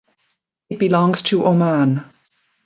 [0.71, 2.03] It belongs to Oman.